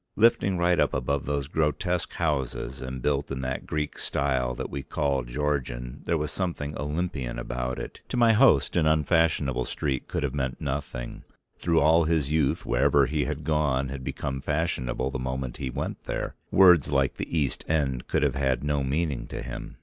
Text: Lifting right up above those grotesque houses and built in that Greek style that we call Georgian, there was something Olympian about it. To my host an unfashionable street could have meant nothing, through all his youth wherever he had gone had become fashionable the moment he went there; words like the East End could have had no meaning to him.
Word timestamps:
Lifting 0.15 0.57
right 0.57 0.79
up 0.79 0.95
above 0.95 1.27
those 1.27 1.47
grotesque 1.47 2.13
houses 2.13 2.81
and 2.81 3.03
built 3.03 3.29
in 3.29 3.41
that 3.41 3.67
Greek 3.67 3.99
style 3.99 4.55
that 4.55 4.71
we 4.71 4.81
call 4.81 5.21
Georgian, 5.23 6.01
there 6.05 6.17
was 6.17 6.31
something 6.31 6.75
Olympian 6.75 7.37
about 7.37 7.77
it. 7.77 8.01
To 8.09 8.17
my 8.17 8.33
host 8.33 8.75
an 8.75 8.87
unfashionable 8.87 9.65
street 9.65 10.07
could 10.07 10.23
have 10.23 10.33
meant 10.33 10.59
nothing, 10.59 11.23
through 11.59 11.81
all 11.81 12.05
his 12.05 12.31
youth 12.31 12.65
wherever 12.65 13.05
he 13.05 13.25
had 13.25 13.43
gone 13.43 13.89
had 13.89 14.03
become 14.03 14.41
fashionable 14.41 15.11
the 15.11 15.19
moment 15.19 15.57
he 15.57 15.69
went 15.69 16.05
there; 16.05 16.33
words 16.49 16.91
like 16.91 17.17
the 17.17 17.37
East 17.37 17.63
End 17.67 18.07
could 18.07 18.23
have 18.23 18.33
had 18.33 18.63
no 18.63 18.83
meaning 18.83 19.27
to 19.27 19.43
him. 19.43 19.77